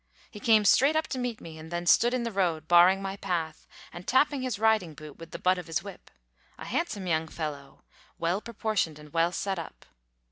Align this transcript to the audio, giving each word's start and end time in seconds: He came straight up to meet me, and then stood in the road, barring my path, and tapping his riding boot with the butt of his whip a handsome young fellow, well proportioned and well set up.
He 0.31 0.39
came 0.39 0.65
straight 0.65 0.95
up 0.95 1.05
to 1.09 1.19
meet 1.19 1.39
me, 1.39 1.59
and 1.59 1.69
then 1.69 1.85
stood 1.85 2.11
in 2.11 2.23
the 2.23 2.31
road, 2.31 2.67
barring 2.67 3.03
my 3.03 3.17
path, 3.17 3.67
and 3.93 4.07
tapping 4.07 4.41
his 4.41 4.57
riding 4.57 4.95
boot 4.95 5.19
with 5.19 5.29
the 5.29 5.37
butt 5.37 5.59
of 5.59 5.67
his 5.67 5.83
whip 5.83 6.09
a 6.57 6.65
handsome 6.65 7.05
young 7.05 7.27
fellow, 7.27 7.83
well 8.17 8.41
proportioned 8.41 8.97
and 8.97 9.13
well 9.13 9.31
set 9.31 9.59
up. 9.59 9.85